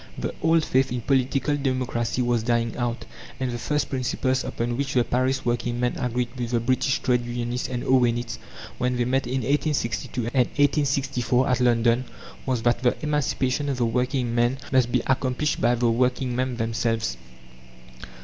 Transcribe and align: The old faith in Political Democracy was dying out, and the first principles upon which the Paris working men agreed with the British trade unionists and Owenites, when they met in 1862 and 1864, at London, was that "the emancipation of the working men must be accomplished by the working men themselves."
The 0.17 0.33
old 0.41 0.65
faith 0.65 0.91
in 0.91 1.01
Political 1.01 1.57
Democracy 1.57 2.23
was 2.23 2.41
dying 2.41 2.75
out, 2.75 3.05
and 3.39 3.51
the 3.51 3.59
first 3.59 3.87
principles 3.87 4.43
upon 4.43 4.75
which 4.75 4.95
the 4.95 5.03
Paris 5.03 5.45
working 5.45 5.79
men 5.79 5.93
agreed 5.99 6.29
with 6.35 6.49
the 6.49 6.59
British 6.59 6.97
trade 7.03 7.23
unionists 7.23 7.69
and 7.69 7.83
Owenites, 7.83 8.39
when 8.79 8.97
they 8.97 9.05
met 9.05 9.27
in 9.27 9.41
1862 9.43 10.21
and 10.33 10.47
1864, 10.47 11.49
at 11.49 11.59
London, 11.59 12.05
was 12.47 12.63
that 12.63 12.81
"the 12.81 12.95
emancipation 13.03 13.69
of 13.69 13.77
the 13.77 13.85
working 13.85 14.33
men 14.33 14.57
must 14.71 14.91
be 14.91 15.03
accomplished 15.05 15.61
by 15.61 15.75
the 15.75 15.91
working 15.91 16.35
men 16.35 16.57
themselves." 16.57 17.15